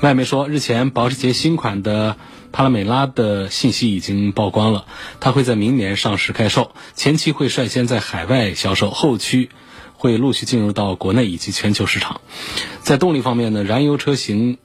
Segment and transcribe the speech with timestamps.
[0.00, 2.16] 外媒说，日前保时捷新款的
[2.52, 4.86] 帕拉梅拉的信息已经曝光了，
[5.20, 9.50] 它会在明年上市开售，前期会率先在海外销售，后期
[9.92, 12.22] 会陆续进入到国内以及全球市场。
[12.80, 14.56] 在动力方面呢，燃油车型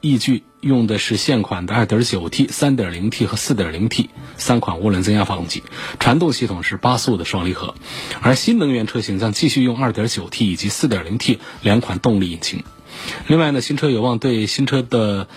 [0.00, 5.62] 依据用的是现款的 2.9T、3.0T 和 4.0T 三款涡轮增压发动机，
[6.00, 7.74] 传动系统是八速的双离合，
[8.22, 12.64] 而新能源车型将继续用 2.9T 以及 4.0T 两款动力引擎。
[13.26, 15.28] 另外呢，新车有望对新车的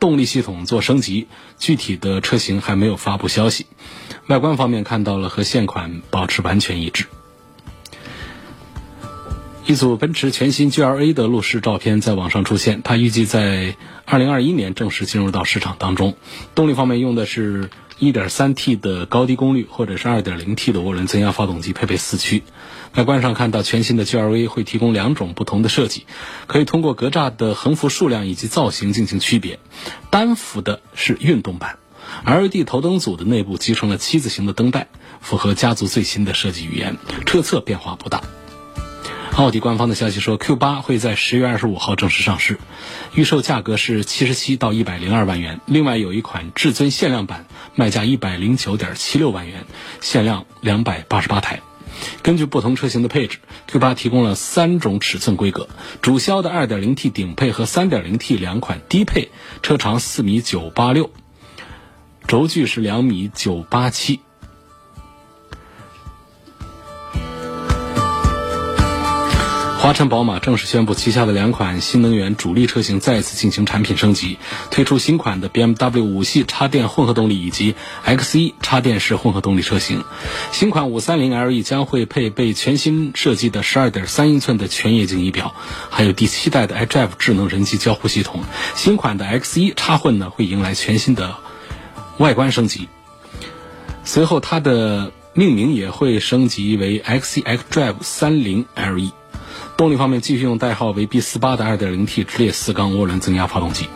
[0.00, 1.26] 动力系统做升级，
[1.58, 3.66] 具体的车型还没有发布消息。
[4.26, 7.06] 外观方面看到了和现款保持完全一致。
[9.68, 16.16] 一组奔驰全新 GLA 的路试照片在网上出现，它预计在2021年正式进入到市场当中。
[16.54, 17.68] 动力方面用的是
[18.00, 22.44] 1.3T 的高低功率或者是 2.0T 的涡轮增压发动机，配备四驱。
[22.94, 26.06] 外观上看到全新的 GLA 会提供两种不同的设计，
[26.46, 29.58] 可以通过格栅的横幅数量以及造型进行区别。
[30.08, 31.78] 单幅的是运动版
[32.24, 34.88] ，LED 头灯组的内部集成了七字形的灯带，
[35.20, 36.96] 符合家族最新的设计语言。
[37.26, 38.22] 车侧变化不大。
[39.38, 42.58] 奥迪官方的消息说，Q8 会在十月二十五号正式上市，
[43.14, 45.60] 预售价格是七十七到一百零二万元。
[45.64, 49.64] 另外有一款至尊限量版，卖价一百零九点七六万元，
[50.00, 51.60] 限量两百八十八台。
[52.20, 53.38] 根据不同车型的配置
[53.70, 55.68] ，Q8 提供了三种尺寸规格：
[56.02, 59.30] 主销的 2.0T 顶配和 3.0T 两款低配，
[59.62, 61.10] 车长4米986，
[62.26, 64.18] 轴距是2米987。
[69.88, 74.36] 华晨宝马正式宣布，旗下的两款新能源主力车型再次进行产品升级，
[74.70, 80.04] 推出新款的 BMW 五系插电混合动力以及 X1 插电式混合动力车型。
[80.52, 85.54] 新款 530LE 将会配备全新设计的12.3英寸的全液晶仪表，
[85.88, 88.44] 还有第七代的 iDrive 智能人机交互系统。
[88.74, 91.34] 新款的 X1 插混呢，会迎来全新的
[92.18, 92.90] 外观升级。
[94.04, 99.12] 随后，它的命名也会升级为 X1 xDrive 30LE。
[99.78, 103.86] 动力方面，继续用代号为 B 四八的 2.0T 直列四缸涡轮增压发动机。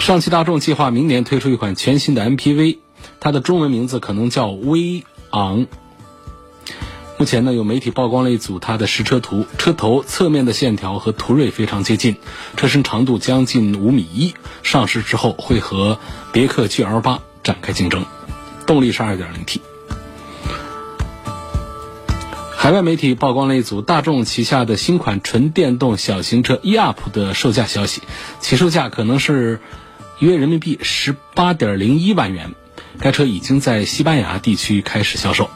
[0.00, 2.78] 上汽大众计划明年推出一款全新的 MPV，
[3.20, 5.66] 它的中文名字可能叫威昂。
[7.18, 12.16] 目前呢，有媒体曝光了一组它的实车图，车头侧面的线条和途锐非常接近，
[12.56, 14.34] 车身长度将近五米一。
[14.62, 15.98] 上市之后会和
[16.32, 18.06] 别克 GL 八展开竞争，
[18.66, 19.60] 动力是 2.0T。
[22.66, 28.02] 海外媒体曝光了一组大众旗下的新款纯电动小型车 e-up 的售价消息，
[28.40, 29.60] 起售价可能是
[30.18, 32.56] 约人民币十八点零一万元。
[32.98, 35.48] 该车已经在西班牙地区开始销售。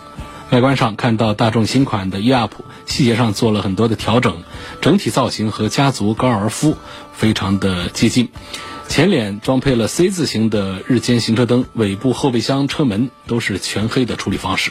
[0.52, 2.54] 外观上看到大众新款的 e-up，
[2.86, 4.44] 细节上做了很多的调整，
[4.80, 6.76] 整体造型和家族高尔夫
[7.12, 8.28] 非常的接近。
[8.86, 14.70] 前脸装配了 C 字形的日间行车灯，尾部后备箱车门都是全黑的处理方式。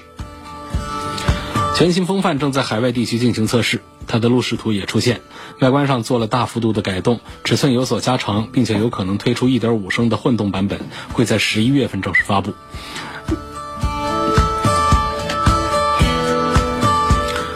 [1.75, 5.21] 全新风范正在海外地区进行测试，它的路试图也出现，
[5.61, 10.81] 外观上做了大幅度的改动，尺寸有所加长，并且有可能推出1.5升的混动版本，
[11.13, 12.53] 会在十一月份正式发布。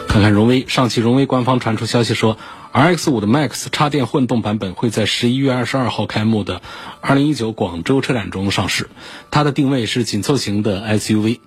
[0.08, 2.38] 看看荣威，上汽荣威官方传出消息说
[2.72, 6.62] ，RX5 的 MAX 插电混动版本会在十一月二十二号开幕的
[7.02, 8.88] 2019广州车展中上市，
[9.30, 11.40] 它的定位是紧凑型的 SUV，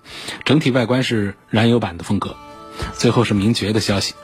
[0.44, 2.36] 整体外观是燃油版的风格。
[2.94, 4.14] 最后是名爵的消息，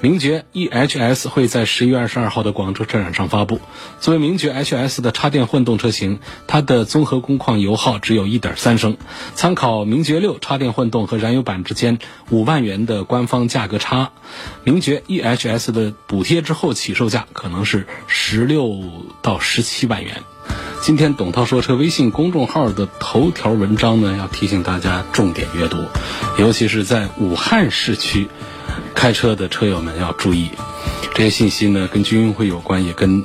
[0.00, 3.60] 名爵 EHS 会在十一月二十二号的广州车展上发布。
[4.00, 8.96] 作为名爵 HS 的插电混动车型，它的综合工况油耗只有一点三升，
[9.34, 11.98] 参考名爵六插电混动和燃油版之间
[12.30, 14.12] 五万元的官方价格差，
[14.64, 18.82] 名爵 EHS 的补贴之后起售价可能是十六
[19.22, 20.22] 到十七万元。
[20.82, 25.78] 今天董涛说车微信公众号的头条文章呢，要提醒大家重点阅读，
[26.38, 28.28] 尤其是在武汉市区
[28.94, 30.50] 开车的车友们要注意，
[31.14, 33.24] 这些信息呢跟军运会有关，也跟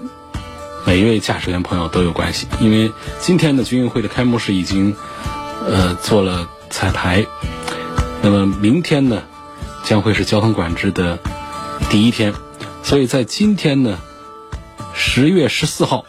[0.85, 2.47] 每一位驾驶员朋友都有关系。
[2.59, 4.95] 因为今天的军运会的开幕式已经
[5.67, 7.25] 呃做了彩排，
[8.23, 9.21] 那么明天呢
[9.83, 11.19] 将会是交通管制的
[11.89, 12.33] 第一天，
[12.81, 13.99] 所以在今天呢。
[14.93, 16.05] 十月十四号，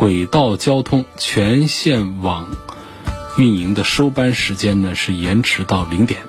[0.00, 2.48] 轨道交通全线网
[3.36, 6.22] 运营的收班时间呢是延迟到零点。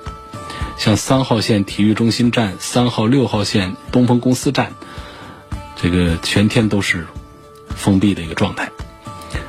[0.76, 4.74] 像三号线体育中心站、三号、六号线东风公司站，
[5.74, 7.06] 这个全天都是
[7.74, 8.70] 封闭的一个状态。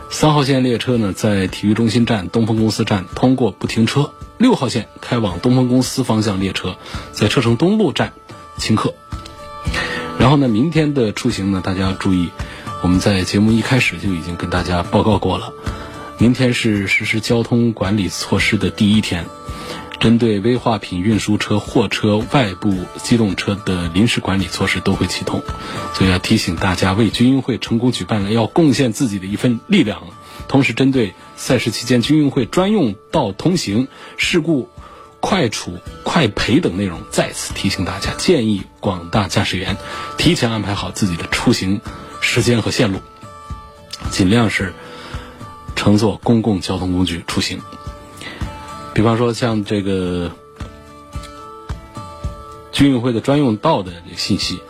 [0.10, 6.78] 三号线列车呢，在体育中心站、东风公司站通过不停车；六号线开往东风公司方向列车，
[7.12, 8.14] 在车城东路站
[8.58, 8.94] 停客。
[10.18, 12.30] 然后呢，明天的出行呢，大家要注意，
[12.84, 15.54] 我们在节目一开始就已经跟大家报告过了。
[16.18, 19.26] 明天是实施交通管理措施的第一天。
[20.02, 25.42] 针对危化品运输车、货车外部机动车的临时管理措施都会启动，
[25.94, 30.04] 所以要提醒大家，为军运会成功举办了要贡献自己的一份力量。
[30.50, 33.88] 同时，针对赛事期间军运会专用道通行
[34.18, 34.68] 事故
[35.22, 39.78] 快处、快赔等内容，再次提醒大家，建议广大驾驶员
[40.18, 41.80] 提前安排好自己的出行
[42.24, 43.00] 时间和线路，
[44.10, 44.74] 尽量是
[45.76, 47.62] 乘坐公共交通工具出行。
[48.94, 50.32] 比方说，像这个
[52.72, 54.62] 军运会的专用道的这个信息，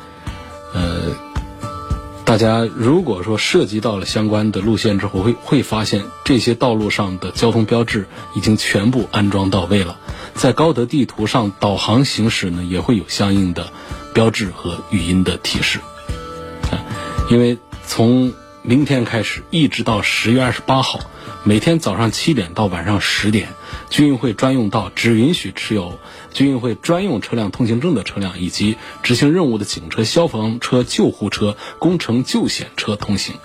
[0.73, 1.15] 呃，
[2.25, 10.00] 大家如果说涉及到了相关的路线之后，会会发现这些道路上的交通标志已经全部安装到位了。
[10.33, 13.71] 在高德地图上导航行驶呢，也会有相应的
[14.13, 15.79] 标志和语音的提示。
[17.30, 21.00] 因为从明天开始一直到十月二十八号。
[21.46, 23.50] 每天早上七点到晚上十点，
[23.90, 26.00] 军运会专用道只允许持有
[26.31, 33.36] 军运会专用车辆通行证的车辆以及执行任务的警车、消防车、救护车、工程救险车通行。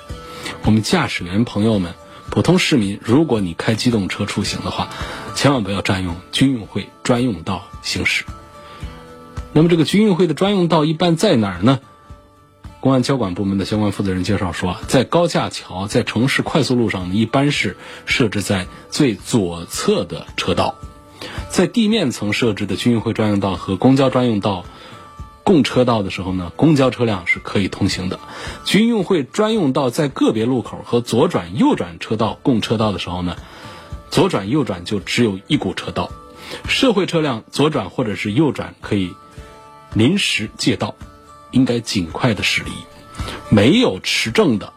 [0.63, 1.95] 我们驾驶员朋友们、
[2.31, 4.91] 普通市民，如果你开机动车出行的话，
[5.35, 8.25] 千万不要占用军运会专用道行驶。
[9.53, 11.81] 那么，这个军运会的专用道一般在哪儿呢？
[12.81, 17.77] 公安交管部门的相关负责人介绍说，在高架桥、在城市快速路上，一般是
[18.07, 20.77] 设置在最左侧的车道；
[21.51, 24.65] 在地面层设置的军运会专用道和公交专用道
[25.43, 28.21] 共车道的时候呢，公交车辆是可以通行的。
[28.65, 33.37] 军运会专用道在个别路口和左转、右转车道共车道的时候呢，
[34.09, 36.11] 左转、右转就只有一股车道，
[36.69, 39.11] 社会车辆左转或者是右转可以
[39.95, 40.95] 临时借道。
[41.51, 42.71] 应该尽快的驶离，
[43.49, 44.73] 没有持证的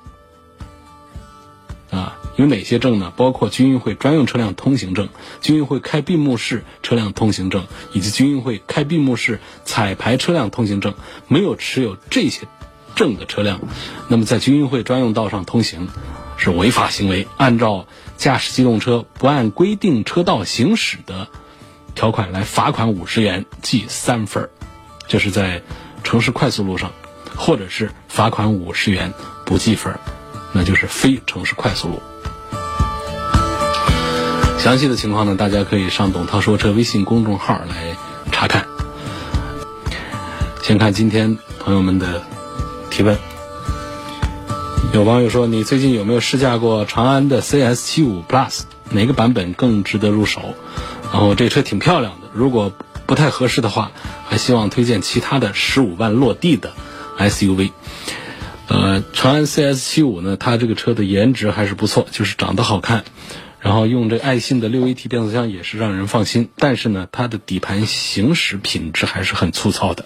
[1.91, 3.11] 啊，有哪些证呢？
[3.17, 5.09] 包括军运会专用车辆通行证、
[5.41, 10.93] 军运会开闭幕式车辆通行证以及军运会开闭幕式彩排车辆通行证。
[11.27, 12.47] 没有持有这些
[12.95, 13.59] 证的车辆，
[14.07, 15.89] 那么在军运会专用道上通行
[16.37, 17.27] 是违法行为。
[17.35, 17.85] 按照
[18.15, 21.27] 驾驶机动车不按规定车道行驶的
[21.95, 24.49] 条款来罚款五十元，记三分儿
[25.09, 25.61] 这是在。
[26.03, 26.91] 城市快速路上，
[27.35, 29.13] 或者是罚款五十元
[29.45, 29.97] 不记分，
[30.53, 32.01] 那就是非城市快速路。
[34.59, 37.95] 详细的情况呢，大家可以上董涛说车微信公众号来
[38.31, 38.67] 查看。
[40.61, 42.23] 先看今天朋友们的
[42.89, 43.17] 提问。
[44.93, 48.63] 有网友说：“你最近有没有试驾过长安的 CS 七五 Plus？
[48.89, 50.53] 哪个版本更值得入手？
[51.11, 52.73] 然后这车挺漂亮的，如果
[53.11, 53.91] 不太合适的话。”
[54.31, 56.71] 还希望推荐其他的十五万落地的
[57.17, 57.71] SUV，
[58.69, 63.03] 呃，长安 CS 七五呢，它这个车的颜值还是不错，就是长得好看，
[63.59, 66.47] 然后用这爱信的六 AT 变速箱也是让人放心。
[66.55, 70.05] 但是呢，它的底盘行驶品质还是很粗糙的，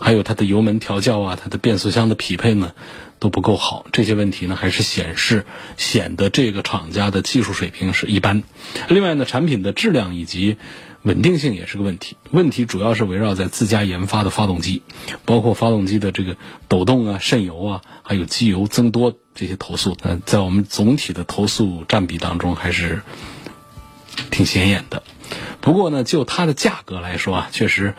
[0.00, 2.72] 还有它的油门调教啊，它的变速箱的匹配呢
[3.18, 3.86] 都不够好。
[3.90, 5.46] 这些问题呢，还是显示
[5.78, 8.42] 显得这个厂家的技术水平是一般。
[8.88, 10.58] 另外呢，产品的质量以及。
[11.06, 14.82] 稳定性也是个问题，问题主要是围绕在自家研发的发动机，
[15.24, 16.36] 包括发动机的这个
[16.66, 23.02] 抖动啊、渗油啊，还有机油增多这些投诉，呃，在我们总体的投诉占比当中还是
[24.32, 25.04] 挺显眼的。
[25.60, 27.94] 不过呢，就它的价格来说啊，确实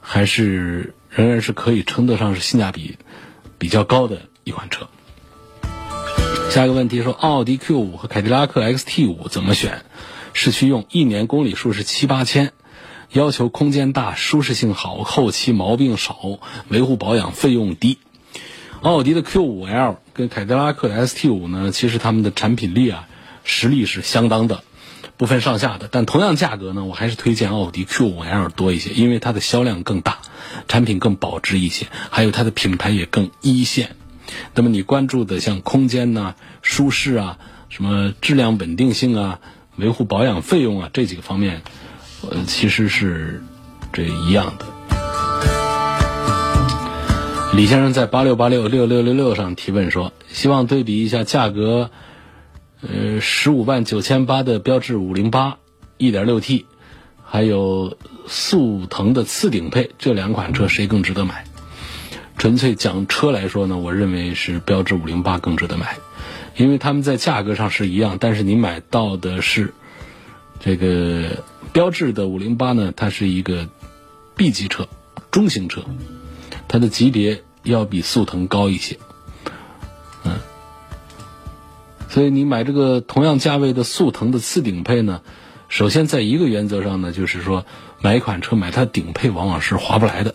[0.00, 2.96] 还是仍然是可以称得上是性价比
[3.58, 4.88] 比较高的一款车。
[6.48, 9.84] 下一个问题说，奥迪 Q 五和凯迪拉克 XT 五怎么选？
[10.38, 12.52] 市区用一年公里数是七八千，
[13.10, 16.18] 要求空间大、舒适性好、后期毛病少、
[16.68, 17.96] 维护保养费用低。
[18.82, 23.08] 奥迪的 Q5L 跟凯迪拉克的 ST5 呢，其实他们的产品力啊、
[23.44, 24.62] 实力是相当的，
[25.16, 25.88] 不分上下的。
[25.90, 30.18] 但同样价格呢，我还是推荐奥迪 Q5L 多一些，因为它的销量更大，
[30.68, 33.96] 产品更保值一些，还有它的品牌也更一线。
[34.54, 37.38] 那么你关注的像空间呐、舒适啊、
[37.70, 39.40] 什么质量稳定性啊。
[39.76, 41.62] 维护保养费用啊，这几个方面，
[42.22, 43.42] 呃，其实是
[43.92, 44.66] 这一样的。
[47.54, 51.90] 李先生在八六八六六六六六上提问说，希望对比一下价格，
[52.82, 55.58] 呃，十五万九千八的标致五零八
[55.96, 56.66] 一点六 T，
[57.24, 61.44] 还有速腾的次顶配这两款车谁更值得买？
[62.36, 65.96] 纯粹讲车来说呢，我认为是标致五零八更值得买，
[66.56, 69.74] 因为他们在价格上是一样，但是你买到的是
[70.60, 73.68] 这个标致的五零八呢，它是一个
[74.36, 74.88] B 级车，
[75.30, 75.84] 中型车。
[76.68, 78.98] 它的级别要比速腾高一些，
[80.24, 80.40] 嗯，
[82.08, 85.22] 所以你买这个同样价位的速腾的次顶配呢，
[85.68, 87.64] 首先在一个原则上呢，就是说
[88.00, 90.34] 买一款车买它顶配往往是划不来的。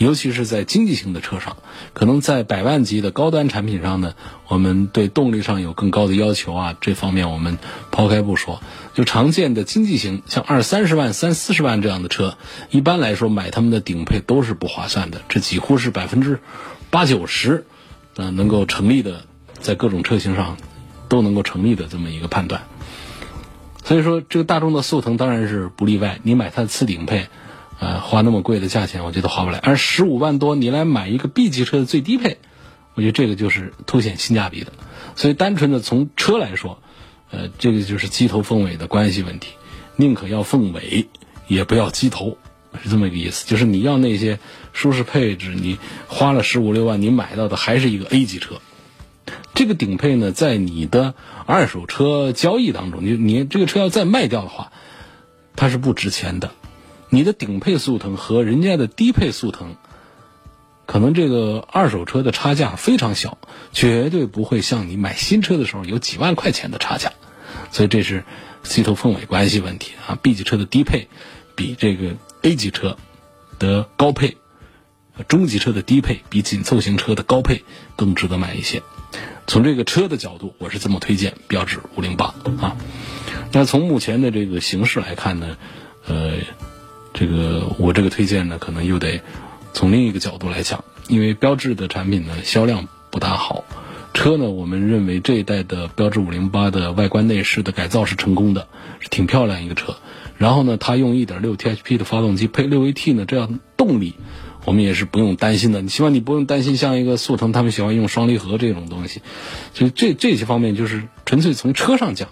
[0.00, 1.58] 尤其是在经济型的车上，
[1.92, 4.14] 可能在百万级的高端产品上呢，
[4.48, 6.74] 我们对动力上有更高的要求啊。
[6.80, 7.58] 这方面我们
[7.90, 8.62] 抛开不说，
[8.94, 12.38] 就常见的经济型，像二三十万、三四十万这样的车，
[12.70, 15.20] 一般来说买他们的顶配都是不划算的。
[15.28, 16.38] 这几乎是百分之
[16.88, 17.66] 八九十，
[18.16, 19.26] 呃，能够成立的，
[19.60, 20.56] 在各种车型上
[21.10, 22.62] 都能够成立的这么一个判断。
[23.84, 26.20] 所以说，这个大众的速腾当然是不例外。
[26.22, 27.28] 你买它的次顶配。
[27.80, 29.58] 呃，花那么贵的价钱，我觉得划不来。
[29.58, 32.36] 而十五万多，你来买一个 B 级车的最低配，
[32.94, 34.72] 我觉得这个就是凸显性价比的。
[35.16, 36.82] 所以，单纯的从车来说，
[37.30, 39.54] 呃，这个就是鸡头凤尾的关系问题。
[39.96, 41.08] 宁可要凤尾，
[41.48, 42.36] 也不要鸡头，
[42.82, 43.46] 是这么一个意思。
[43.48, 44.38] 就是你要那些
[44.74, 48.60] 舒适配置，你花了十五六万，你买到的还是一个 A 级车。
[49.54, 51.14] 这个顶配呢，在你的
[51.46, 54.70] 二手车交易当中，你你这个车要再卖掉的话，
[55.56, 56.50] 它是不值钱的。
[57.12, 59.74] 你的顶配速腾和人家的低配速腾，
[60.86, 63.36] 可能这个二手车的差价非常小，
[63.72, 67.12] 绝对不会像你买新车的时候有几万块钱的差价，
[67.72, 68.22] 所以这是
[68.62, 70.16] 鸡头凤尾关系问题啊。
[70.22, 71.08] B 级车的低配
[71.56, 72.96] 比这个 A 级车
[73.58, 74.36] 的高配，
[75.26, 77.64] 中级车的低配比紧凑型车的高配
[77.96, 78.82] 更值得买一些。
[79.48, 82.26] 从这个车的角度，我是这么推荐标致五零八
[82.60, 82.76] 啊。
[83.50, 85.56] 那从目前的这个形势来看呢，
[86.06, 86.34] 呃。
[87.20, 89.20] 这个我这个推荐呢，可能又得
[89.74, 93.62] 从另一个角度来讲，因为标致的产品呢销量不大好，
[94.14, 98.68] 车呢我们认为这一代的标致五零八的外观内饰的改造是成功的，
[99.00, 99.96] 是挺漂亮一个车。
[100.38, 104.14] 然后呢，它用 1.6T HP 的发动机配 6AT 呢，这样动力
[104.64, 105.82] 我们也是不用担心的。
[105.82, 109.20] 你希望你不用担心像一个速腾他们喜欢用双离合这种东西，
[109.74, 112.30] 所以这这些方面就是纯粹从车上讲，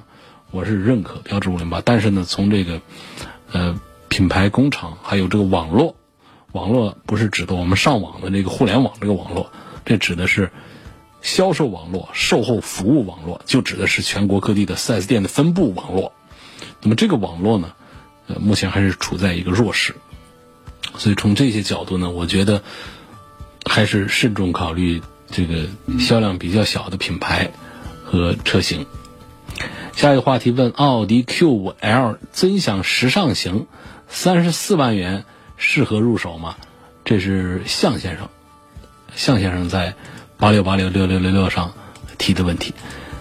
[0.51, 1.83] 我是认可标致五零八。
[1.85, 2.81] 但是呢，从这个
[3.53, 3.79] 呃。
[4.19, 5.95] 品牌工厂还有这个网络，
[6.51, 9.53] 网络不是指的我们上网的这个互联网这个网络，
[9.85, 10.51] 这指的是
[11.23, 16.13] 销售网络、售后服务网络，就指的是全国各地的 4S 店的分布网络。
[16.83, 17.75] 那么这个网络呢，
[18.27, 19.95] 呃，目前还是处在一个弱势，
[20.97, 22.65] 所以从这些角度呢，我觉得
[23.67, 25.69] 还是慎重考虑这个
[26.01, 27.53] 销量比较小的品牌
[28.05, 28.85] 和车型。
[29.95, 33.69] 下一个话题问：奥迪 Q5L 尊享时尚型。
[34.09, 35.25] 三十四万元
[35.57, 36.57] 适合入手吗？
[37.05, 38.29] 这是向先生，
[39.15, 39.95] 向先生在
[40.37, 41.73] 八六八六六六六六上
[42.19, 42.75] 提的问题。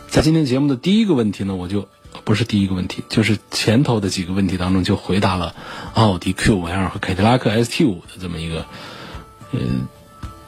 [0.10, 1.88] 在今天节目的第一个问题呢，我就
[2.24, 5.56] 不是第一个问题，就是前头的几个问题当中就回答了
[5.94, 8.66] 奥迪 Q5L 和凯迪拉克 ST5 的这么一个
[9.52, 9.88] 嗯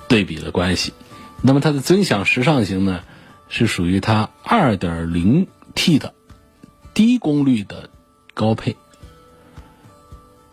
[0.08, 0.94] 对比的关系。
[1.42, 3.02] 那么它的尊享时尚型呢，
[3.48, 6.14] 是属于它 2.0T 的
[6.94, 7.90] 低功率的
[8.34, 8.76] 高配。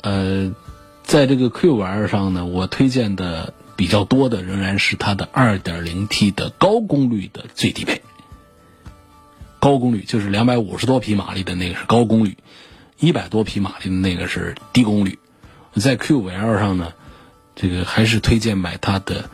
[0.07, 0.55] 呃，
[1.03, 8.03] 在这个 Q5L 上呢，我推荐的比较多的仍然是它的 2.0T 的高功率的最低配。
[9.59, 12.37] 高功率就是两百五十多匹马力的那个是高功率，
[13.01, 15.19] 一百多匹马力的那个是低功率。
[15.75, 16.93] 在 Q5L 上呢，
[17.57, 19.29] 这个还是推荐买它的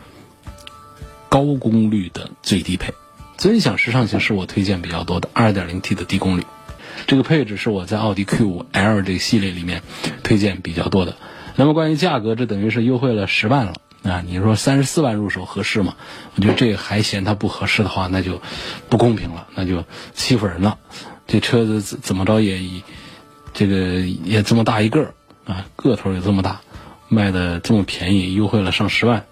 [1.29, 2.95] 高功率的最低配。
[3.37, 6.43] 尊享时尚型是我推荐比较多的 2.0T 的低功率。
[7.07, 9.81] 这个配置是我在奥迪 Q5L 这个系列里面
[10.23, 11.15] 推荐比较多的。
[11.55, 13.73] 那么关于价格，这等于是优惠了十万了
[14.03, 14.23] 啊！
[14.25, 15.95] 你说三十四万入手合适吗？
[16.35, 18.41] 我觉得这个还嫌它不合适的话，那就
[18.89, 20.77] 不公平了，那就欺负人了。
[21.27, 22.59] 这车子怎怎么着也
[23.53, 25.13] 这个也这么大一个
[25.45, 26.61] 啊，个头也这么大，
[27.07, 29.25] 卖的这么便宜，优惠了上十万，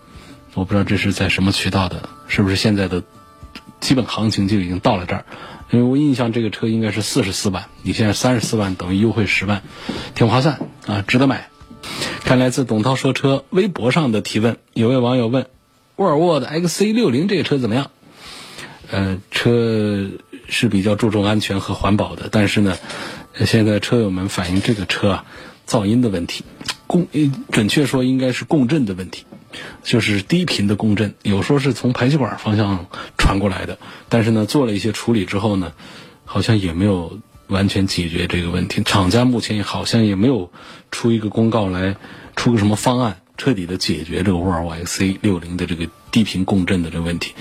[0.53, 3.03] 我不知道这是在什么渠道的，是不是现在的
[3.79, 5.25] 基本行情就已经到了这儿？
[5.71, 9.63] 因为我印象这个车应该是四十四万，你现在三十四万等于优惠十万，
[10.15, 11.49] 挺划算啊，值得买。
[12.23, 15.47] 看来自董涛说车微博上的提问，有位网友问：
[15.95, 17.89] 沃尔沃的 XC60 这个车怎么样？
[18.91, 20.09] 呃，车
[20.49, 22.77] 是比较注重安全和环保的，但是呢，
[23.45, 25.25] 现在车友们反映这个车啊，
[25.65, 26.43] 噪音的问题，
[26.85, 27.07] 共
[27.49, 29.23] 准确说应该是共振的问题。
[29.83, 32.85] 就是低频的共振，有说是从排气管方向
[33.17, 33.77] 传过来的，
[34.09, 35.73] 但是呢，做了一些处理之后呢，
[36.25, 38.83] 好像也没有完全解决这个问题。
[38.83, 40.51] 厂家目前好像也没有
[40.91, 41.95] 出一个公告来
[42.35, 47.33] 出个什么方案，彻底的解决这个沃尔沃 XC 六零的这个低频共振的这个问题。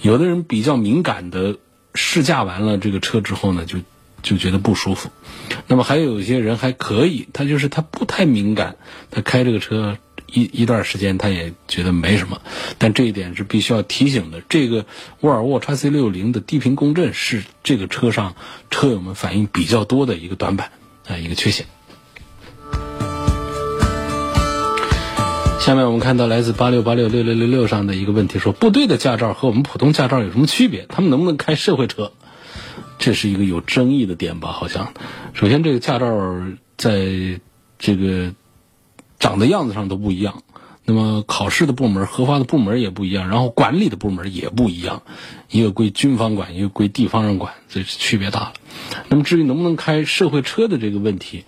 [0.00, 1.56] 有的人比较敏感的
[1.94, 3.78] 试驾完了这个车之后呢，就
[4.22, 5.10] 就觉得不舒服。
[5.66, 8.76] 那么还有一些人还可以，他就是他不太敏感，
[9.10, 9.98] 他开这个车。
[10.32, 12.40] 一一段时间，他也觉得没什么，
[12.78, 14.42] 但这一点是必须要提醒的。
[14.48, 14.86] 这个
[15.20, 18.34] 沃尔沃 x C 六零的低频共振是这个车上
[18.70, 20.72] 车友们反映比较多的一个短板
[21.06, 21.66] 啊，一个缺陷。
[25.60, 30.86] 下面我们看到来自八六八六六六六六上的一个问题，说部队的驾照和我们普通驾照有什么区别？
[30.88, 32.12] 他们能不能开社会车？
[32.98, 34.50] 这是一个有争议的点吧？
[34.52, 34.94] 好像，
[35.34, 36.40] 首先这个驾照
[36.76, 37.40] 在
[37.78, 38.32] 这个。
[39.22, 40.42] 长的样子上都不一样，
[40.84, 45.04] 那么考试的部门、核发的部门也不一样，然后管理的部门也不一样，
[45.48, 48.54] 一个归军方管，一个归地方上管，这区别大了。
[49.08, 51.44] 那么至于能不能开社会车的这个问题，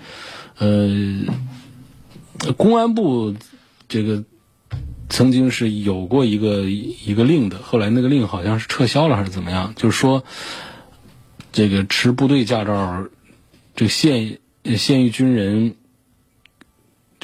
[0.59, 1.25] 呃，
[2.57, 3.35] 公安部
[3.89, 4.23] 这个
[5.09, 9.75] 曾经是有过一个一个令的，后来那个令好像是撤销了还是怎么样？
[9.75, 10.23] 就是说，
[11.51, 13.09] 这个持部队驾照，
[13.75, 14.39] 这个现
[14.77, 15.75] 现役军人。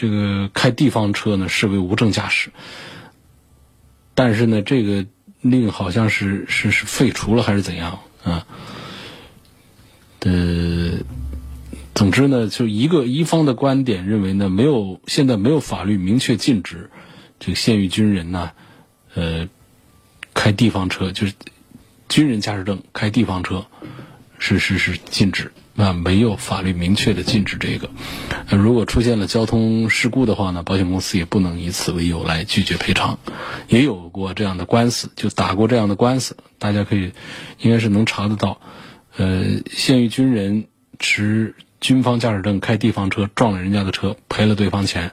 [0.01, 2.53] 这个开地方车呢，视为无证驾驶。
[4.15, 5.05] 但是呢，这个
[5.43, 8.47] 令好像是是是废除了还是怎样啊？
[10.21, 11.01] 呃，
[11.95, 16.89] 总之呢，就一个一方的观点认为呢，没有现在没有法律明确禁止
[17.39, 18.53] 这个现役军人呢，
[19.15, 19.51] 呃，
[20.33, 21.35] 开地方车，就是
[22.09, 23.67] 军人驾驶证开地方车
[24.41, 25.53] 是是是禁止。
[25.77, 27.89] 啊，没有法律明确的禁止这个。
[28.51, 33.19] 如果出现了交通事故的话呢，保险公司也不能以此为由来拒绝赔偿。
[33.67, 37.13] 也有过这样的官司，就打过这样的官司，大家可以
[37.61, 38.61] 应该是能查得到。
[39.17, 40.67] 呃，现役军人
[40.99, 45.13] 持军方驾驶证开地方车撞了人家的车，赔了对方钱。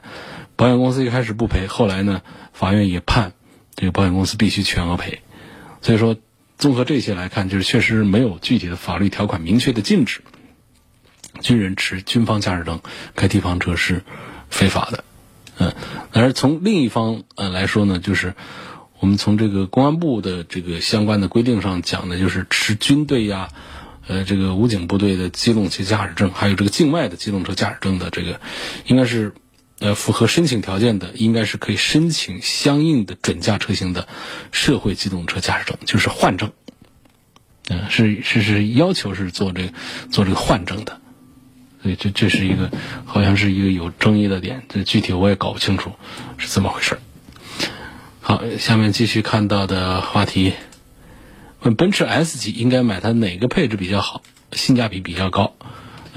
[0.56, 2.20] 保险公司一开始不赔，后来呢，
[2.52, 3.32] 法院也判
[3.74, 5.20] 这个保险公司必须全额赔。
[5.80, 6.16] 所以说，
[6.58, 10.20] 综合这些来看，就是确实没有具体的法律条款明确的禁止。
[11.40, 12.80] 军人持军方驾驶证
[13.14, 14.02] 开地方车是
[14.50, 15.04] 非法的，
[15.58, 15.72] 嗯，
[16.12, 18.34] 而从另一方呃来说呢，就是
[18.98, 23.50] 我们从这个公安部的这个相关的规定上讲呢，就是持军队呀，
[24.08, 28.40] 呃，这个武警部队的机动车驾驶证，还有这个境外的机动车驾驶证的这个，
[28.86, 29.32] 应该是
[29.80, 34.08] 呃符合申请条件的，应该是可以申请相应的准驾车型的
[34.52, 36.52] 社会机动车驾驶证，就是换证，
[37.68, 39.72] 嗯，是是是要求是做这个
[40.10, 41.00] 做这个换证的。
[41.80, 42.72] 所以这这是一个，
[43.04, 45.92] 好像是一个有争议的点，这具体我也搞不清楚
[46.36, 46.98] 是怎么回事。
[48.20, 50.54] 好，下面继续看到的话题，
[51.60, 55.54] 问奔驰 S 级应该买它哪个配置比较好，性价比比较高？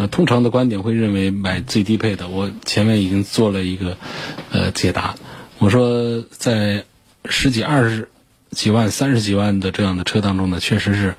[0.01, 2.27] 呃，通常的观点会认为买最低配的。
[2.27, 3.97] 我前面已经做了一个
[4.49, 5.13] 呃解答，
[5.59, 6.85] 我说在
[7.25, 8.09] 十几、二十
[8.49, 11.13] 几万、三十几万的这样的车当中呢，确实是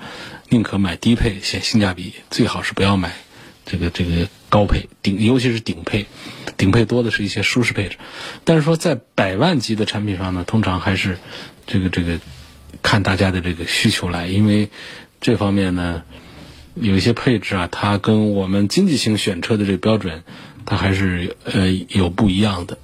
[0.49, 3.13] 宁可买低配，显性价比，最好是不要买。
[3.65, 6.07] 这个这个高配顶，尤其是顶配，
[6.57, 7.99] 顶配多的是一些舒适配置，
[8.43, 11.19] 但是说在百万级的产品上呢，通常还是
[11.69, 12.19] 这个这个
[12.83, 14.71] 看大家的这个需求来，因为
[15.21, 16.03] 这方面呢
[16.75, 20.23] 有一些配置啊，它跟我们经济型选车的这个标准，
[20.65, 22.79] 它还是呃有不一样的。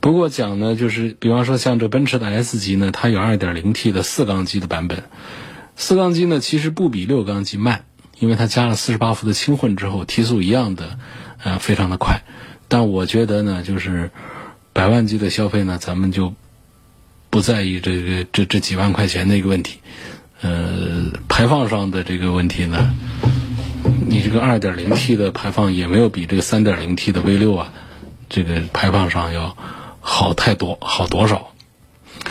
[0.00, 5.04] 不过讲呢，就是比方说像这奔驰的 S 级呢，它有 2.0T 的四缸机的版本，
[5.76, 7.84] 四缸机呢其实不比六缸机慢。
[8.18, 10.98] 因为它加了四十八伏的轻混之后，提速一样的，
[11.44, 12.22] 呃，非常的快。
[12.66, 14.10] 但我觉得呢，就是
[14.72, 16.32] 百万级的消费呢，咱们就
[17.28, 19.80] 不在意这个这这几万块钱的一个问题。
[20.42, 22.94] 呃，排放上的这个问题呢，
[24.06, 27.72] 你这个二点零 T 的排放也没有比这个三点零 T 的 V 六啊，
[28.28, 29.56] 这个排放上要
[30.00, 31.52] 好太多，好多少。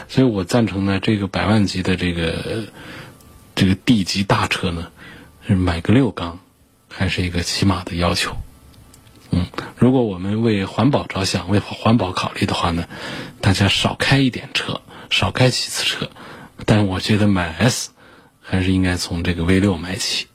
[0.07, 2.65] 所以我赞成呢，这个百万级的这个
[3.55, 4.87] 这个 D 级大车呢。
[5.47, 6.39] 买个六缸，
[6.89, 8.35] 还是一个起码的要求。
[9.29, 9.45] 嗯，
[9.77, 12.87] 如果我们为环保着想，为环保考虑的话呢，
[13.41, 16.09] 大家少开一点车，少开几次车。
[16.65, 17.91] 但我觉得买 S
[18.45, 20.27] 还是应该从这个 V 六买起。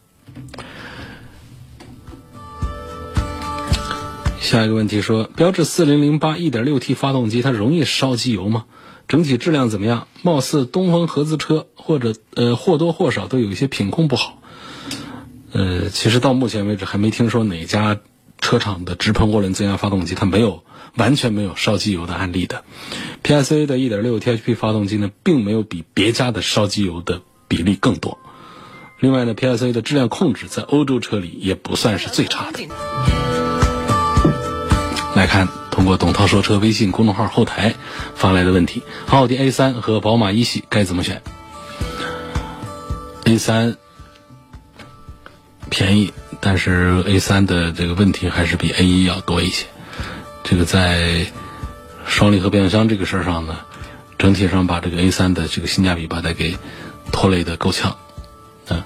[4.40, 8.64] 下一个问题说，标致四零零八一点六 T 发动机它容易烧机油吗？
[9.06, 10.08] 整体质量怎么样？
[10.22, 14.42] 貌似东风合资车或者呃或多或少都有一些品控不好。
[15.52, 18.00] 呃，其实到目前为止还没听说哪家
[18.40, 20.64] 车厂的直喷涡轮增压发动机，它没有
[20.96, 22.64] 完全没有烧机油的案例的。
[23.22, 28.16] PSA 的1.6 THP 发动机呢，并没有比别家的烧机油的比例更多。
[29.00, 32.68] 另外呢，PSA 的质量控制在欧洲车里也不算是最差的。
[35.16, 37.74] 来看通过董涛说车微信公众号后台
[38.14, 41.20] 发来的问题：奥迪 A3 和宝马一系该怎么选
[43.24, 43.74] ？A3
[45.68, 49.66] 便宜，但是 A3 的这个问题还是比 A1 要多一些。
[50.44, 51.26] 这个在
[52.06, 53.56] 双离合变速箱这个事儿上呢，
[54.18, 56.56] 整体上把这个 A3 的这个性价比把它给
[57.12, 57.96] 拖累的够呛。
[58.68, 58.82] 嗯，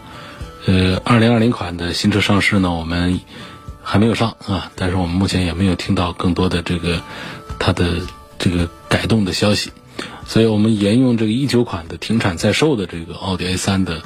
[0.67, 3.21] 呃，二零二零款的新车上市呢，我们
[3.83, 7.03] 还没有上啊，但是我们目前也没有听到更多的这个
[7.59, 8.01] 它的
[8.39, 9.71] 这个改动的消息，
[10.27, 14.03] 所以我们沿用这个一九款的停产在售的这个奥迪 A3 的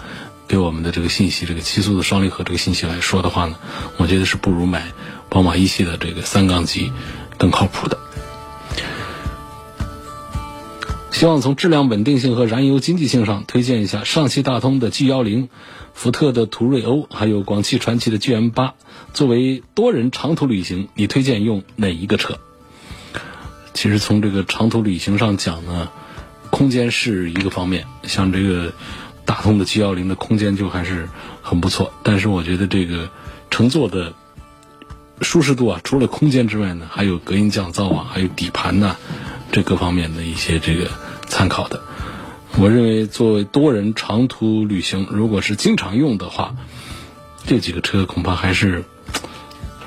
[0.48, 3.57] 给我们的这个信息，这个七速的双离合这个信息来说的话呢，
[3.96, 4.92] 我觉得是不如买
[5.28, 6.92] 宝马一系的这个三缸机
[7.37, 7.98] 更靠谱的。
[11.18, 15.48] 希望从质量稳定性和燃油经济性上推荐一下上汽大通的 G 幺零、
[15.92, 18.74] 福特的途锐欧，还有广汽传祺的 GM 八。
[19.14, 22.38] 作为多人长途旅行，你推荐用哪一个车？
[23.74, 25.88] 其实从这个长途旅行上讲呢，
[26.50, 28.72] 空间是一个方面，像这个
[29.24, 31.09] 大通的 G 幺零的空间就还是
[31.42, 31.92] 很不错。
[32.04, 33.11] 但是我觉得这个
[33.50, 34.12] 乘坐的
[35.20, 38.94] 舒适度啊，除了空间之外呢，还有隔音降噪啊，还有底盘呐。
[39.50, 40.90] 这各方面的一些这个
[41.29, 41.83] 参考的，
[42.59, 46.57] 我认为作为多人长途旅行，如果是经常用的话，
[47.47, 48.85] 这几个车恐怕还是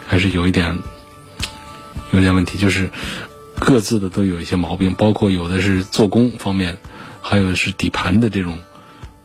[0.08, 0.80] 还是有一点
[2.12, 2.92] 有点问题，就是
[3.60, 6.78] 各自的都有一些毛病，包括有的是做工方面，
[7.22, 8.60] 还有是底盘的这种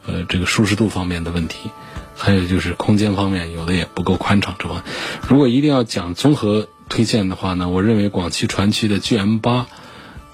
[0.07, 1.71] 呃这个舒适度方面的问题，
[2.17, 4.57] 还有就是空间方面有的也不够宽敞。
[4.59, 4.83] 这方
[5.29, 9.67] 如果一定要讲综合推荐的话呢，我认为广汽传祺的 GM 八。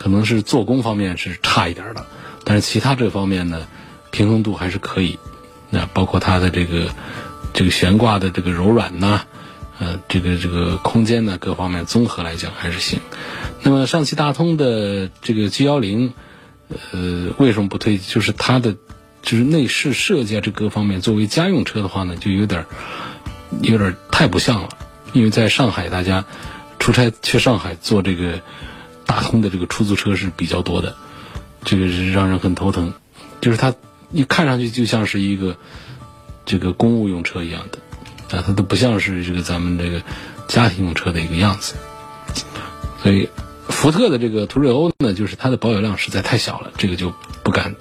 [0.03, 2.05] 可能是做工方面是差一点的，
[2.43, 3.69] 但是其他这方面呢，
[4.11, 5.21] 平衡度还是可以。
[5.71, 6.91] 那包括它的这个
[7.53, 9.21] 这个悬挂的这个柔软呐，
[9.79, 12.99] 呃，这个这个空间呢，各方面综合来讲还是行。
[13.63, 16.15] 那么上汽大通的这个 G 幺零，
[16.91, 17.97] 呃，为什么不推？
[17.97, 18.75] 就是它的
[19.23, 22.67] 就是内饰设计啊，这各方面作为家用车的话呢，就有点
[23.61, 24.71] 有点太不像了。
[25.13, 26.25] 因为在上海，大家
[26.81, 28.41] 出差去上海做这个。
[29.13, 30.97] 大通的这个出租车是比较多的，
[31.67, 32.95] 这个是让人很头疼。
[33.43, 33.75] 就是它
[34.11, 35.55] 一看上去就像是一个
[36.47, 40.03] 这个公务用车一样的，啊，它都不像是这个咱们这个
[40.49, 41.75] 家庭用车的一个样子。
[43.03, 43.29] 所以，
[43.69, 47.77] 福特的这个途锐欧呢，就是它的保有量实在太小了，这个就不敢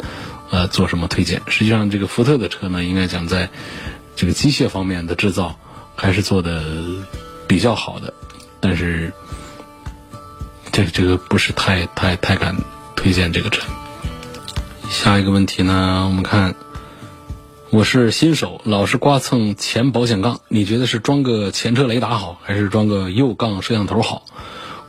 [0.50, 1.42] 呃做什么推荐。
[1.48, 3.50] 实际上，这个福特的车呢，应该讲在
[4.18, 5.58] 这个机械方面的制造
[5.96, 6.62] 还是做的
[7.48, 8.14] 比较好的，
[8.60, 9.14] 但是。
[10.72, 12.56] 这这个不是太太太敢
[12.96, 13.68] 推荐这个车。
[14.90, 16.56] 下一个问题呢，我们看，
[17.72, 24.24] 我是新手，老是刮蹭前保险杠，你觉得是装个前车雷达好，还是装个右杠摄像头好？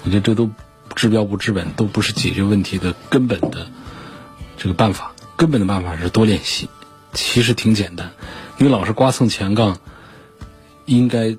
[0.05, 0.51] 我觉得这都
[0.95, 3.67] 治标不治本，都不是解决问题的根本的
[4.57, 5.13] 这个办法。
[5.37, 6.69] 根本的办法是多练习。
[7.13, 8.13] 其实挺简单，
[8.57, 9.79] 你老是刮蹭前杠，
[10.87, 11.37] 应该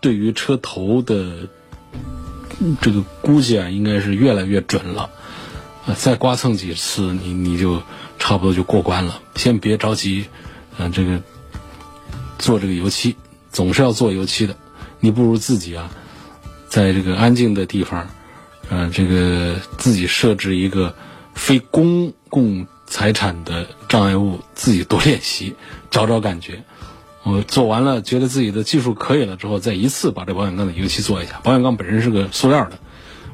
[0.00, 1.48] 对于车头的。
[2.80, 5.10] 这个估计啊，应该是越来越准了。
[5.86, 7.82] 呃，再刮蹭几次，你你就
[8.18, 9.20] 差不多就过关了。
[9.36, 10.26] 先别着急，
[10.78, 11.22] 呃，这个
[12.38, 13.14] 做这个油漆，
[13.52, 14.56] 总是要做油漆的。
[14.98, 15.90] 你不如自己啊，
[16.68, 18.08] 在这个安静的地方，
[18.68, 20.94] 呃，这个自己设置一个
[21.34, 25.54] 非公共财产的障碍物，自己多练习，
[25.90, 26.64] 找找感觉。
[27.28, 31.40] 我做完了，觉得自己的技术可以了之后，再一次把这保险杠的油漆做一下。
[31.42, 32.78] 保险杠本身是个塑料的，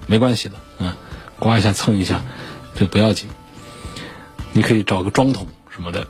[0.06, 0.94] 没关系的，嗯，
[1.38, 2.22] 刮一下蹭一下，
[2.74, 3.28] 这不要紧。
[4.54, 6.06] 你可以找个装桶什么的，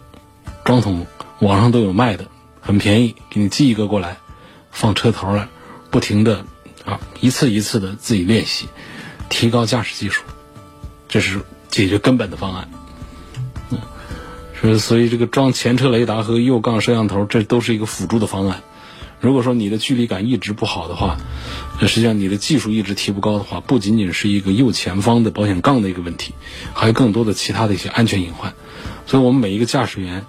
[0.64, 1.08] 装桶
[1.40, 2.26] 网上都有卖的，
[2.60, 4.16] 很便宜，给你寄一个过来，
[4.70, 5.48] 放车头了，
[5.90, 6.44] 不停的
[6.84, 8.68] 啊，一次一次的自己练习，
[9.28, 10.22] 提高驾驶技术，
[11.08, 12.68] 这是解决根本的方案。
[14.62, 18.62] 呃，所以这个装前车雷达和右杠摄像头，这都是一个辅助的方案。
[19.20, 21.16] 如果说你的距离感一直不好的话，
[21.80, 26.34] 那实际上你的技术一直提不高的话，不仅仅是一个右前方的保险杠的一个问题，
[26.74, 28.54] 还有更多的其他的一些安全隐患。
[29.06, 30.26] 所以我们每一个驾驶员，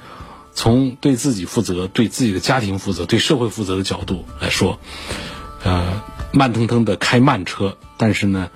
[0.53, 4.79] 从对自己负责、对自己的家庭负责、对社会负责的角度来说，
[5.63, 8.49] 呃，慢腾腾的开慢车，但是呢，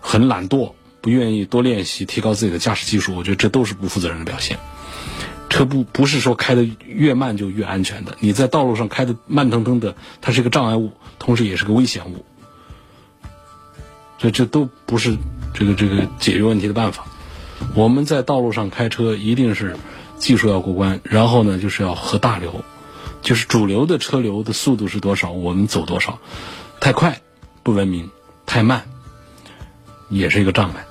[0.00, 4.58] 很懒惰，不愿意多练习提高自己的驾驶技术，我觉得这都是不负责任的表现。
[5.50, 8.16] 车不不是说开的越慢就越安全的。
[8.20, 12.24] 你在道路上开的慢腾腾的，它是个障碍物，同时也是个危险物。
[14.16, 15.16] 这这都不是
[15.52, 17.04] 这个这个解决问题的办法。
[17.74, 19.76] 我们在道路上开车，一定是
[20.16, 22.64] 技术要过关，然后呢就是要合大流，
[23.20, 26.18] 就是主流的车流的速度是多少，我们走多少。
[26.80, 27.20] 太快
[27.62, 28.08] 不文明，
[28.46, 28.84] 太慢
[30.08, 30.84] 也是一个障碍。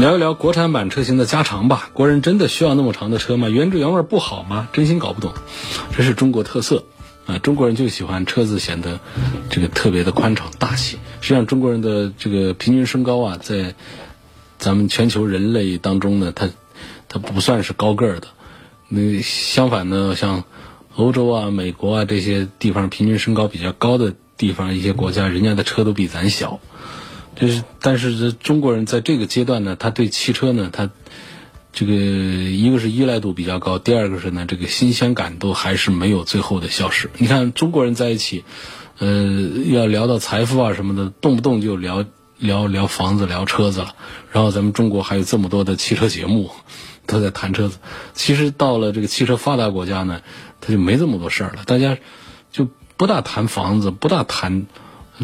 [0.00, 1.88] 聊一聊国产版车型的加长吧。
[1.92, 3.48] 国人真的需要那么长的车吗？
[3.48, 4.68] 原汁原味不好吗？
[4.72, 5.32] 真心搞不懂。
[5.96, 6.82] 这是中国特色
[7.26, 7.38] 啊！
[7.38, 8.98] 中国人就喜欢车子显得
[9.50, 10.98] 这个特别的宽敞大气。
[11.20, 13.76] 实际上，中国人的这个平均身高啊，在
[14.58, 16.50] 咱们全球人类当中呢，它
[17.08, 18.26] 它不算是高个儿的。
[18.88, 20.42] 那相反呢，像
[20.96, 26.58] 欧洲啊、美国啊这些地方，平均身高比较高的地方，一些国家，人家的车都比咱小。
[27.36, 30.90] 就是，但是这中国人在这个阶段呢，他对汽车呢，他
[31.72, 37.10] 这个一个是依赖度比较高，第二个是呢，这个新鲜感都还是没有最后的消失。
[37.18, 38.44] 你看中国人在一起，
[38.98, 39.32] 呃，
[39.66, 42.04] 要聊到财富啊什么的，动不动就聊
[42.38, 43.96] 聊聊房子、聊车子了。
[44.30, 46.52] 然后咱们中国还有这么多的汽车节目，
[47.06, 47.78] 都在谈车子。
[48.12, 50.20] 其实到了这个汽车发达国家呢，
[50.60, 51.98] 他就没这么多事儿了，大家
[52.52, 54.66] 就不大谈房子，不大谈。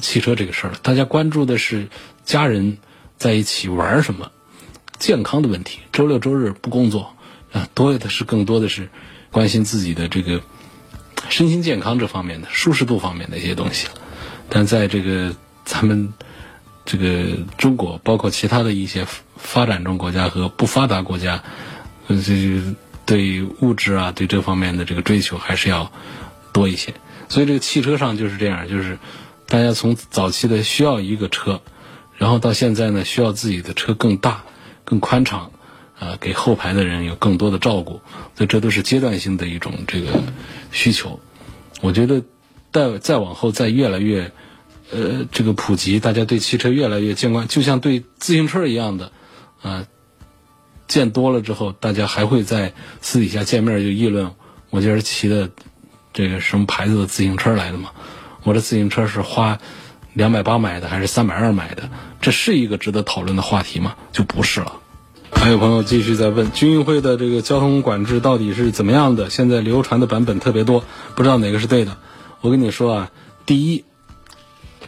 [0.01, 1.89] 汽车这个事儿，大家关注的是
[2.25, 2.79] 家人
[3.19, 4.31] 在一起玩什么，
[4.99, 5.81] 健康的问题。
[5.91, 7.15] 周六周日不工作
[7.53, 8.89] 啊，多的是更多的是
[9.33, 10.41] 关心自己的这个
[11.29, 13.89] 身心健康这方面的舒适度方面的一些东西。
[14.49, 16.13] 但在这个咱们
[16.85, 19.05] 这个中国，包括其他的一些
[19.37, 21.43] 发展中国家和不发达国家，
[22.07, 22.63] 这
[23.05, 25.91] 对物质啊，对这方面的这个追求还是要
[26.53, 26.95] 多一些。
[27.29, 28.97] 所以这个汽车上就是这样，就是。
[29.51, 31.61] 大家从早期的需要一个车，
[32.17, 34.45] 然后到现在呢，需要自己的车更大、
[34.85, 35.51] 更宽敞，
[35.99, 38.01] 啊，给后排的人有更多的照顾，
[38.37, 40.23] 所以这都是阶段性的一种这个
[40.71, 41.19] 需求。
[41.81, 42.23] 我觉得，
[42.71, 44.31] 再再往后再越来越，
[44.93, 49.11] 呃，这个普及，大家对汽车越来越见惯，就像对自行车一样的，
[49.63, 49.85] 啊，
[50.87, 54.31] 见多了之后，大家还会在私底下见面就议论，
[54.71, 55.51] 我今儿骑的
[56.13, 57.91] 这个什么牌子的自行车来的嘛。
[58.43, 59.59] 我的自行车是花
[60.13, 61.91] 两百八买的还是三百二买的？
[62.21, 63.95] 这是一个值得讨论的话题吗？
[64.13, 64.81] 就不是了。
[65.33, 69.31] 还有朋友继续在问，军运会的这个交通管制到底是怎么样的？
[69.31, 71.97] 现在流传的版本特别多，不知道哪个是对的。
[72.41, 73.11] 我跟你说啊，
[73.47, 73.85] 第一，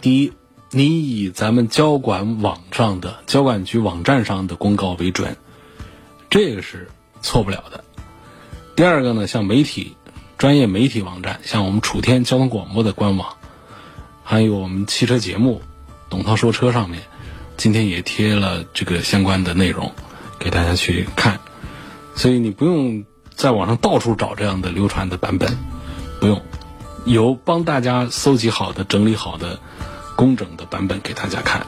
[0.00, 0.32] 第一，
[0.70, 5.36] 你以咱们交管网上的交管局网站上的公告为准，
[6.30, 6.88] 这个是
[7.20, 7.84] 错不了的。
[8.74, 9.96] 第二个呢，像媒体。
[10.38, 13.36] 专业媒体网站，像我们楚天交通广播的官网，
[14.24, 15.60] 还有我们汽车节目
[16.08, 17.02] 《董涛说车》上面，
[17.56, 19.92] 今天也贴了这个相关的内容，
[20.38, 21.40] 给大家去看。
[22.14, 23.04] 所以你不用
[23.34, 25.58] 在网上到处找这样的流传的版本，
[26.20, 26.40] 不用，
[27.04, 29.58] 有帮大家搜集好的、整理好的、
[30.16, 31.66] 工整的版本给大家看。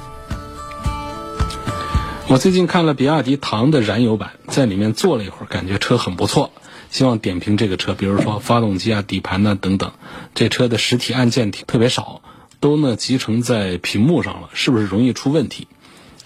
[2.28, 6.50] 我最近看了比亚迪唐的燃油版，在里面坐了一会儿，感觉车很不错。
[6.90, 9.92] 希望点评这个车，比如说发动机啊、底盘呐等等，
[10.34, 12.22] 这车的实体按键特别少，
[12.64, 15.68] 都呢集成在屏幕上了，是不是容易出问题？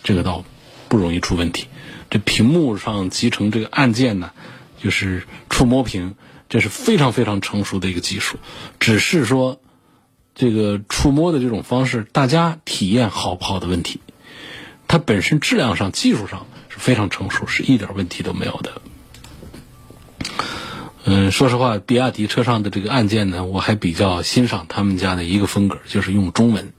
[0.04, 0.44] 这个倒
[0.88, 1.66] 不容易出问题。
[2.10, 4.30] 这屏幕上集成这个按键呢，
[4.80, 6.14] 就是触摸屏，
[6.48, 8.38] 这是非常非常成熟的一个技术。
[8.78, 9.60] 只是说，
[10.36, 13.98] 这个触摸的这种方式，大家体验好不好的问题。
[14.86, 18.80] 它本身质量上、技术上是非常成熟，是一点问题都没有的。
[21.04, 26.72] 嗯，说实话，比亚迪车上的这个按键呢，我还比较欣赏他们家的一个风格，就是用中文。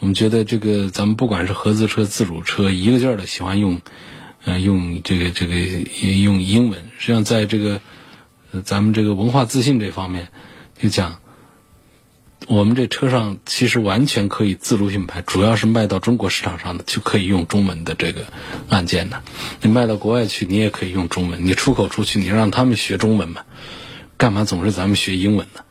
[0.00, 3.80] 我们觉得这个咱们不管是合资车、自主车，一个劲儿的喜欢用，
[4.44, 6.80] 呃，用这个这个用英文。
[6.98, 7.80] 实际上，在这个
[8.64, 10.28] 咱们这个文化自信这方面，
[10.78, 11.20] 就讲。
[12.48, 18.26] 我们这车上其实完全可以自主品牌，主要是卖到中国市场上的就可以用中文的这个
[18.68, 19.22] 按键的。
[19.62, 21.44] 你卖到国外去，你也可以用中文。
[21.44, 23.42] 你出口出去，你让他们学中文嘛？
[24.16, 25.62] 干嘛总是咱们学英文呢？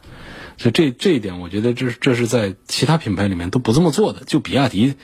[0.57, 4.23] 所以这这一点，我觉得这这是在其他品牌里面都不这么做的。
[4.25, 4.95] 就比亚迪，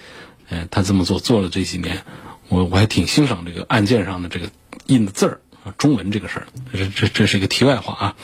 [0.50, 2.04] 呃，他这么做做了这几年，
[2.50, 4.50] 我我还挺欣赏这个按键上的这个
[4.88, 5.42] 印的字儿，
[5.78, 6.48] 中文这个事儿。
[6.74, 8.16] 这这这是一个题外话啊。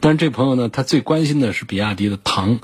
[0.00, 2.60] 但是这朋友呢，他最关心的是比亚迪的唐。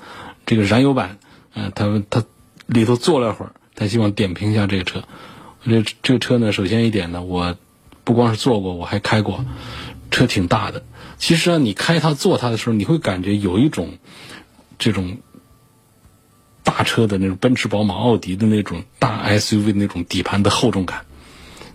[0.47, 1.19] 这个燃油版，
[1.55, 2.25] 呃，他他
[2.67, 5.05] 里头坐了会儿，他希望点评一下这个车。
[5.65, 7.57] 这这个车呢，首先一点呢，我
[8.03, 9.45] 不光是坐过，我还开过，
[10.11, 10.83] 车挺大的。
[11.19, 13.99] 其实啊，你开它坐它的时候，你会感觉有一种
[14.79, 15.19] 这种
[16.65, 21.05] 大车的那种奔驰、宝马、奥迪的那种大 SUV 那种底盘的厚重感。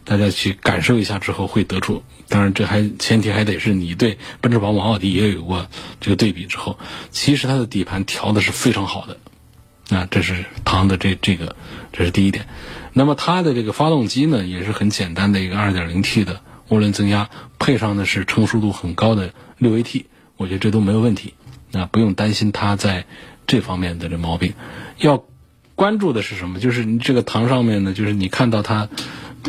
[0.05, 2.03] 大家去感受一下之后会得出。
[2.29, 5.67] 当然，这还前提还得是你对奔驰、宝马、奥迪也有过
[5.99, 6.79] 这个对比之后，
[7.11, 9.17] 其实它的底盘调的是非常好的。
[9.95, 11.55] 啊，这是唐的这这个，
[11.91, 12.47] 这是第一点。
[12.93, 20.05] 那么它的这个发动机呢，也是很简单的一个 2.0T 的涡轮增压，配上的是成熟度很高的 6AT，
[20.37, 21.35] 我觉得这都没有问题。
[21.73, 23.05] 啊，不用担心它在
[23.45, 24.53] 这方面的这毛病。
[24.97, 25.23] 要
[25.75, 26.59] 关注的是什么？
[26.59, 28.89] 就是你这个唐上面呢，就是你看到它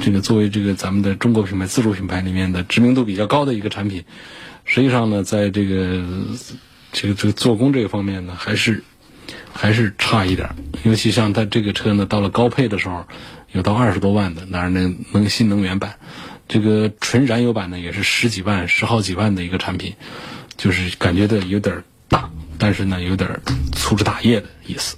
[0.02, 4.04] 这个作为这个咱们的中国品牌自主品牌里面的知名度比较高的一个产品，
[4.64, 6.04] 实际上呢，在这个
[6.92, 8.82] 这个这个做工这个方面呢，还是。
[9.52, 10.50] 还是差一点，
[10.84, 13.06] 尤其像它这个车呢，到了高配的时候，
[13.52, 15.96] 有到二十多万的，哪能能新能源版，
[16.46, 19.94] 这个纯燃油版呢也是十几万、十好几万的一个产品，
[20.58, 23.40] 就是感觉的有点大，但是呢有点
[23.72, 24.96] 粗枝大叶的意思。